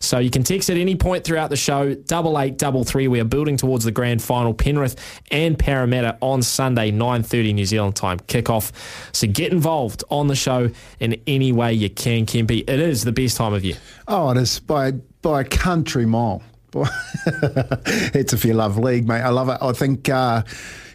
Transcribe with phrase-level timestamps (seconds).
[0.00, 3.08] So you can text at any point throughout the show, double eight double three.
[3.08, 4.54] We are building towards the grand final.
[4.54, 4.96] Penrith
[5.30, 8.72] and Parramatta on Sunday, nine thirty New Zealand time kickoff.
[9.12, 10.70] So get involved on the show
[11.00, 12.60] in any way you can, Kempy.
[12.68, 13.76] It is the best time of year.
[14.06, 14.92] Oh, it is by
[15.22, 16.42] by a country mile.
[16.74, 19.22] it's if you love league, mate.
[19.22, 19.58] I love it.
[19.60, 20.42] I think uh,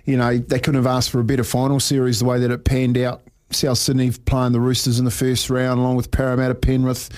[0.05, 2.63] you know they couldn't have asked for a better final series the way that it
[2.63, 3.21] panned out.
[3.53, 7.09] South Sydney playing the Roosters in the first round, along with Parramatta, Penrith.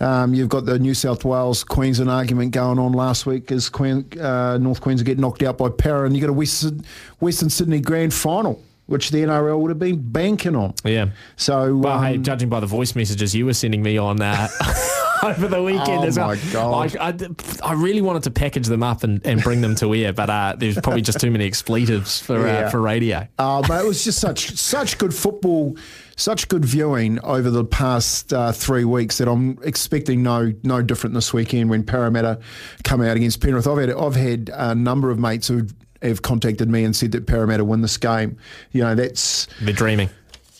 [0.00, 4.06] Um, you've got the New South Wales Queensland argument going on last week as Queen,
[4.20, 6.84] uh, North Queensland get knocked out by Para, and you got a Western,
[7.20, 8.62] Western Sydney grand final.
[8.86, 10.74] Which the NRL would have been banking on.
[10.82, 11.10] Yeah.
[11.36, 14.48] So, well, um, hey, judging by the voice messages you were sending me on uh,
[15.24, 16.28] over the weekend Oh as well.
[16.28, 16.70] my God.
[16.94, 17.28] Like, I,
[17.68, 20.56] I really wanted to package them up and, and bring them to air, but uh,
[20.58, 22.52] there's probably just too many expletives for Yeah.
[22.66, 23.26] uh, for radio.
[23.38, 25.76] Uh, but it was just such such good football,
[26.16, 31.14] such good viewing over the past uh, three weeks that I'm expecting no no different
[31.14, 32.40] this weekend when Parramatta
[32.84, 33.66] come out against Penrith.
[33.66, 35.66] I've had I've had a number of mates who
[36.02, 38.38] have contacted me and said that Parramatta win this game.
[38.72, 40.08] You know that's They're dreaming.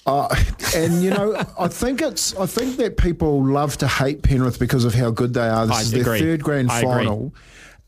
[0.06, 0.34] Uh,
[0.74, 4.84] and you know, I think it's I think that people love to hate Penrith because
[4.84, 5.66] of how good they are.
[5.66, 6.90] This I is their third grand I agree.
[6.90, 7.34] final.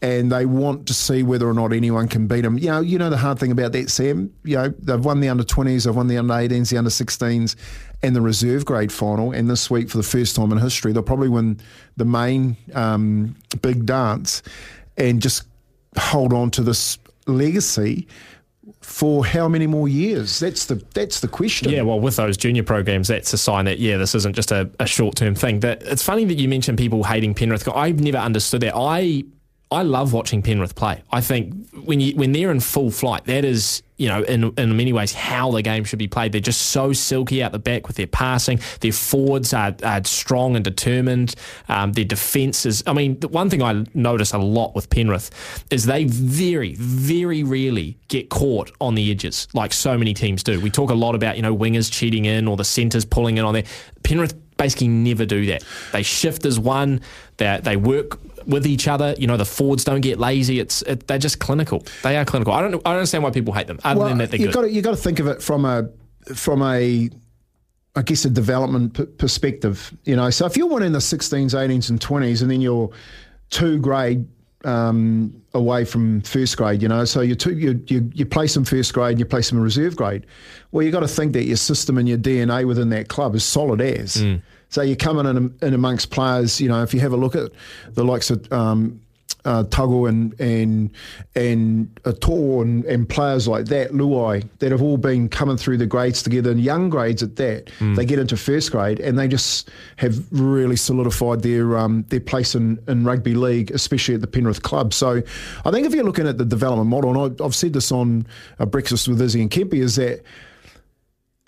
[0.03, 2.59] And they want to see whether or not anyone can beat them.
[2.59, 4.35] You know, you know the hard thing about that, Sam.
[4.43, 7.55] You know they've won the under twenties, they've won the under eighteens, the under sixteens,
[8.03, 9.31] and the reserve grade final.
[9.31, 11.61] And this week, for the first time in history, they'll probably win
[11.97, 14.43] the main um, big dance,
[14.97, 15.45] and just
[15.97, 18.09] hold on to this legacy
[18.81, 20.39] for how many more years?
[20.39, 21.71] That's the that's the question.
[21.71, 24.71] Yeah, well, with those junior programs, that's a sign that yeah, this isn't just a,
[24.79, 25.61] a short term thing.
[25.61, 27.69] That it's funny that you mentioned people hating Penrith.
[27.69, 28.75] I've never understood that.
[28.77, 29.25] I
[29.73, 31.03] I love watching Penrith play.
[31.11, 34.77] I think when you when they're in full flight, that is you know in in
[34.77, 36.33] many ways how the game should be played.
[36.33, 38.61] They're just so silky out the back with their passing.
[38.81, 41.35] Their forwards are, are strong and determined.
[41.69, 42.85] Um, their defence is.
[42.87, 45.31] I mean, the one thing I notice a lot with Penrith
[45.71, 50.61] is they very very rarely get caught on the edges like so many teams do.
[50.61, 53.45] We talk a lot about you know wingers cheating in or the centres pulling in
[53.45, 53.65] on there.
[54.03, 55.65] Penrith basically never do that.
[55.93, 57.01] They shift as one.
[57.39, 59.15] They they work with each other.
[59.19, 60.61] You know, the forwards don't get lazy.
[60.61, 61.85] It's it, they're just clinical.
[62.03, 62.53] They are clinical.
[62.53, 63.79] I don't I don't understand why people hate them.
[63.85, 64.55] Other than that, they're you good.
[64.55, 65.89] got to you got to think of it from a
[66.35, 67.11] from a
[67.95, 69.97] I guess a development p- perspective.
[70.05, 72.91] You know, so if you're winning the 16s, 18s, and 20s, and then you're
[73.51, 74.27] two grade
[74.65, 78.65] um, away from first grade, you know, so you two you you you place them
[78.65, 80.27] first grade, and you place them in reserve grade.
[80.71, 83.45] Well, you've got to think that your system and your DNA within that club is
[83.45, 84.17] solid as.
[84.17, 84.43] Mm.
[84.73, 86.59] So you're coming in, in amongst players.
[86.59, 87.53] You know, if you have a look at
[87.93, 89.03] the likes of um,
[89.45, 90.91] uh, Tuggle and and
[91.35, 95.85] and Ator and, and players like that, Luai, that have all been coming through the
[95.85, 97.71] grades together, and young grades at that.
[97.97, 102.55] They get into first grade and they just have really solidified their um, their place
[102.55, 104.95] in, in rugby league, especially at the Penrith club.
[104.95, 105.23] So
[105.67, 108.27] I think if you're looking at the development model, and I, I've said this on
[108.59, 110.23] uh, Breakfast with Izzy and Kempi, is that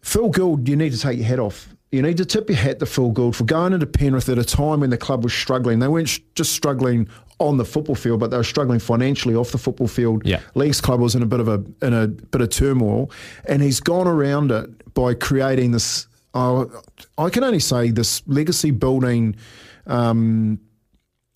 [0.02, 1.73] Phil Gould, you need to take your hat off.
[1.94, 4.44] You need to tip your hat to Phil Gould for going into Penrith at a
[4.44, 5.78] time when the club was struggling.
[5.78, 9.52] They weren't sh- just struggling on the football field, but they were struggling financially off
[9.52, 10.26] the football field.
[10.26, 10.40] Yeah.
[10.56, 13.12] Leagues club was in a bit of a in a bit of turmoil,
[13.46, 16.08] and he's gone around it by creating this.
[16.34, 16.66] Uh,
[17.16, 19.36] I can only say this legacy building
[19.86, 20.58] um,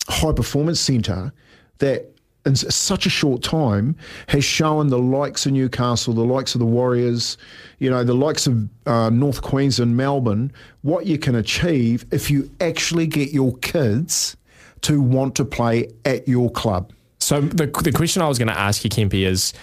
[0.09, 1.31] high performance centre
[1.77, 2.11] that
[2.45, 3.95] in such a short time
[4.27, 7.37] has shown the likes of Newcastle, the likes of the Warriors,
[7.79, 10.51] you know, the likes of uh, North Queensland, Melbourne,
[10.81, 14.37] what you can achieve if you actually get your kids
[14.81, 16.93] to want to play at your club.
[17.19, 19.53] So the the question I was going to ask you, Kempi, is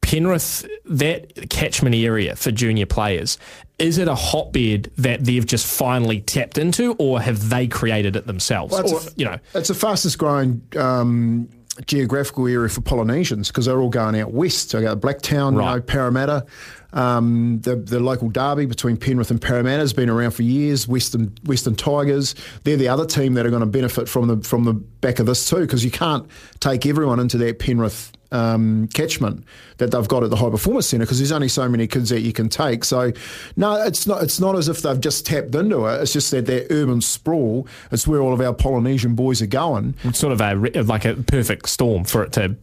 [0.00, 3.38] Penrith that catchment area for junior players.
[3.78, 8.26] Is it a hotbed that they've just finally tapped into, or have they created it
[8.26, 8.72] themselves?
[8.72, 11.48] Well, it's or, a- you know, It's the fastest growing um,
[11.86, 14.70] geographical area for Polynesians because they're all going out west.
[14.70, 15.76] So, go Blacktown, you Right.
[15.76, 16.46] know, Parramatta.
[16.92, 20.86] Um, the, the local derby between Penrith and Parramatta has been around for years.
[20.86, 24.62] Western Western Tigers, they're the other team that are going to benefit from the from
[24.64, 26.24] the back of this too, because you can't
[26.60, 29.44] take everyone into that Penrith um, catchment
[29.78, 32.20] that they've got at the High Performance Centre because there's only so many kids that
[32.20, 32.84] you can take.
[32.84, 33.12] So
[33.56, 36.02] no, it's not it's not as if they've just tapped into it.
[36.02, 37.66] It's just that that urban sprawl.
[37.92, 39.94] It's where all of our Polynesian boys are going.
[40.04, 42.56] It's sort of a like a perfect storm for it to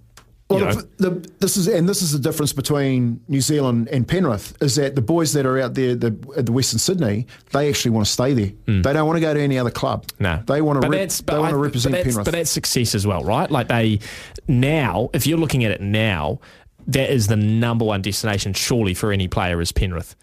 [0.51, 4.55] Well, the, the, this is and this is the difference between New Zealand and Penrith
[4.61, 7.91] is that the boys that are out there the, at the Western Sydney, they actually
[7.91, 8.47] want to stay there.
[8.67, 8.81] Hmm.
[8.81, 10.05] They don't want to go to any other club.
[10.19, 10.81] No, they want to.
[10.81, 12.25] But Rep, that's- they but want to represent but Penrith.
[12.25, 13.49] But that's success as well, right?
[13.49, 13.99] Like they
[14.47, 16.39] now, if you're looking at it now,
[16.87, 20.15] that is the number one destination, surely for any player is Penrith.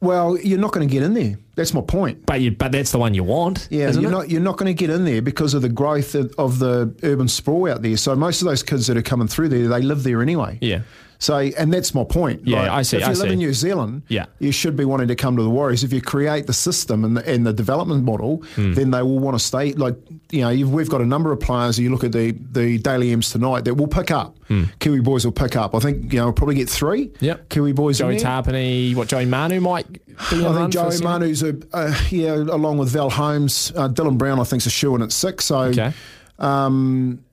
[0.00, 1.36] well, you're not going to get in there.
[1.56, 2.26] That's my point.
[2.26, 3.68] But you, but that's the one you want.
[3.70, 4.10] Yeah, you're it?
[4.10, 6.94] not you're not going to get in there because of the growth of, of the
[7.02, 7.96] urban sprawl out there.
[7.96, 10.58] So most of those kids that are coming through there, they live there anyway.
[10.60, 10.80] Yeah.
[11.20, 12.42] So, and that's my point.
[12.46, 13.32] Yeah, I see, If you I live see.
[13.32, 14.26] in New Zealand, Yeah.
[14.40, 15.82] you should be wanting to come to the Warriors.
[15.82, 18.74] If you create the system and the, and the development model, Hmm.
[18.74, 19.72] then they will want to stay.
[19.72, 19.94] Like,
[20.32, 21.78] you know, you've, we've got a number of players.
[21.78, 24.36] You look at the, the Dally M's tonight that will pick up.
[24.80, 25.74] Kiwi boys will pick up.
[25.74, 27.10] I think, you know, we'll probably get three.
[27.20, 27.48] Yep.
[27.48, 28.18] Kiwi boys Joey.
[28.18, 29.86] Tapine, what Joey Manu might
[30.18, 30.98] I think Joey?
[31.02, 34.40] Manu's a uh, yeah, along with Val Holmes, uh, Dylan Brown.
[34.40, 35.44] I think's a shoe in at six.
[35.46, 35.92] So, Okay.
[36.38, 37.24] um,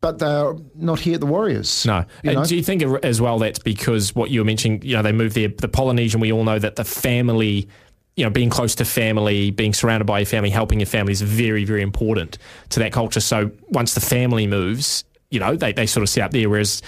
[0.00, 1.86] but they're not here at the Warriors.
[1.86, 2.04] No.
[2.22, 5.02] you And do you think as well that's because what you were mentioning, you know,
[5.02, 7.68] they moved there, the Polynesian, we all know that the family,
[8.16, 11.22] you know, being close to family, being surrounded by your family, helping your family is
[11.22, 12.36] very, very important
[12.68, 13.20] to that culture.
[13.20, 16.50] So once the family moves, you know, they, they sort of sit up there.
[16.50, 16.82] Whereas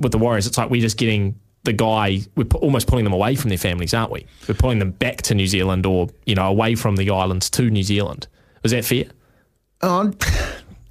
[0.00, 3.36] with the Warriors, it's like we're just getting the guy, we're almost pulling them away
[3.36, 4.26] from their families, aren't we?
[4.48, 7.70] We're pulling them back to New Zealand or, you know, away from the islands to
[7.70, 8.26] New Zealand.
[8.64, 9.04] Is that fair?
[9.80, 10.16] Um,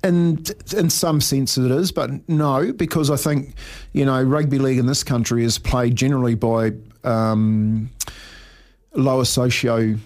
[0.03, 0.43] in
[0.75, 3.53] in some sense it is, but no, because I think
[3.93, 6.71] you know rugby league in this country is played generally by
[7.03, 7.89] um,
[8.93, 9.97] lower socio.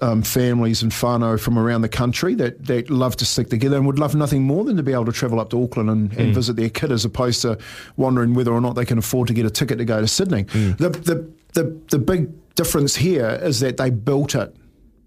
[0.00, 3.86] Um, families and whānau from around the country that, that love to stick together and
[3.86, 6.34] would love nothing more than to be able to travel up to Auckland and, and
[6.34, 7.56] visit their kid as opposed to
[7.96, 10.42] wondering whether or not they can afford to get a ticket to go to Sydney.
[10.44, 14.54] The, the, the, the big difference here is that they built it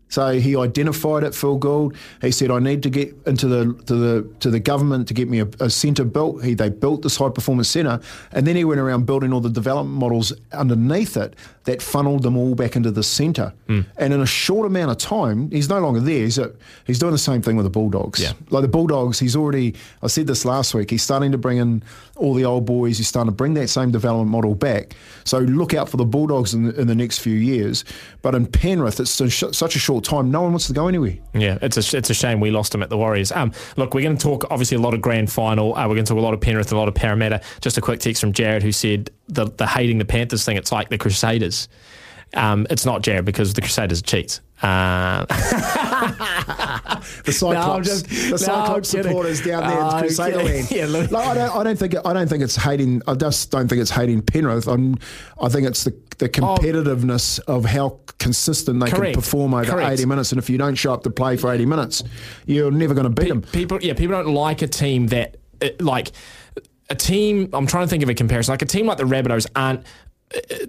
[0.10, 1.96] so he identified it, Phil Gould.
[2.22, 5.30] He said, "I need to get into the to the to the government to get
[5.30, 8.00] me a, a centre built." He they built this high performance centre,
[8.32, 11.36] and then he went around building all the development models underneath it
[11.66, 13.54] that funneled them all back into the centre.
[13.68, 13.82] Hmm.
[13.98, 16.24] And in a short amount of time, he's no longer there.
[16.24, 16.52] He's a,
[16.88, 18.20] he's doing the same thing with the Bulldogs.
[18.20, 18.34] Yeah.
[18.50, 19.76] Like the Bulldogs, he's already.
[20.02, 20.90] I said this last week.
[20.90, 21.84] He's starting to bring in
[22.16, 22.98] all the old boys.
[22.98, 24.96] He's starting to bring that same development model back.
[25.26, 27.86] So look out for the Bulldogs in the, in the next few years.
[28.24, 30.31] But in Penrith, it's such a short time.
[30.31, 31.18] No one wants to go anywhere.
[31.34, 33.31] Yeah, it's a it's a shame we lost him at the Warriors.
[33.31, 35.75] Um, look, we're going to talk obviously a lot of grand final.
[35.75, 37.42] Uh, we're going to talk a lot of Penrith, a lot of Parramatta.
[37.62, 40.57] Just a quick text from Jared who said the the hating the Panthers thing.
[40.57, 41.68] It's like the Crusaders.
[42.34, 44.42] Um, it's not Jared because the Crusaders are cheats.
[44.62, 45.26] Uh,
[47.24, 50.72] The Cyclops, I'm just- the no, Cyclops supporters down there Oh, in Crusader land.
[50.72, 53.02] Yeah, look- Like, I don't, I don't think, I don't think it's hating.
[53.08, 54.68] I just don't think it's hating Penrith.
[54.68, 54.98] I'm,
[55.42, 58.90] I think it's the the competitiveness of how consistent they Oh.
[58.96, 59.14] Correct.
[59.14, 59.94] can perform over Correct.
[59.94, 60.34] 80 minutes.
[60.34, 62.04] And if you don't show up to play for 80 minutes,
[62.46, 63.42] you're never going to beat them.
[63.42, 66.12] people, yeah, people don't like a team that uh, like
[66.90, 67.50] a team.
[67.54, 68.52] I'm trying to think of a comparison.
[68.52, 69.84] Like a team like the Rabbitohs aren't uh,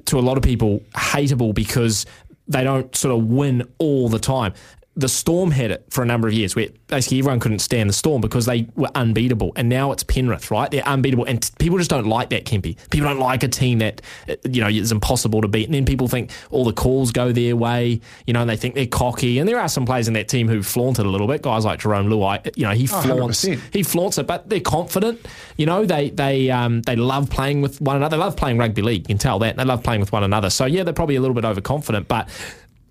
[0.07, 2.07] to a lot of people hateable because
[2.49, 4.55] they don't sort of win all the time.
[5.01, 7.95] The Storm had it for a number of years where basically everyone couldn't stand the
[7.95, 9.53] Storm because they were unbeatable.
[9.57, 10.71] And now it's Penrith, right?
[10.71, 11.25] They're unbeatable.
[11.25, 12.77] And t- people just don't like that, Kempy.
[12.91, 15.67] People don't like a team that, uh, you know, is impossible to beat.
[15.67, 18.75] And then people think all the calls go their way, you know, and they think
[18.75, 19.39] they're cocky.
[19.39, 21.43] And there are some players in that team who flaunt it a little bit.
[21.43, 23.61] Guys like Jarome Luai, you know, he flaunts, 100%.
[23.73, 25.27] he flaunts it, but they're confident.
[25.57, 28.17] You know, they they um, they love playing with one another.
[28.17, 29.03] They love playing rugby league.
[29.03, 29.57] You can tell that.
[29.57, 30.51] They love playing with one another.
[30.51, 32.09] So yeah, they're probably a little bit overconfident.
[32.09, 32.29] But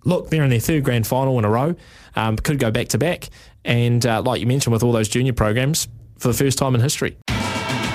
[0.03, 1.75] look, they're in their third grand final in a row.
[2.15, 3.29] Um, could go back to back,
[3.63, 5.87] and uh, like you mentioned, with all those junior programs
[6.17, 7.17] for the first time in history.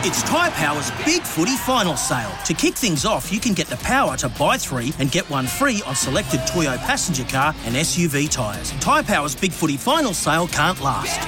[0.07, 2.31] It's Tyre Power's Big Footy Final Sale.
[2.45, 5.47] To kick things off, you can get the power to buy three and get one
[5.47, 8.71] free on selected Toyo passenger car and SUV tyres.
[8.81, 11.19] Tyre Power's Big Footy Final Sale can't last.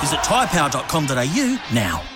[0.00, 2.15] Visit tyrepower.com.au now.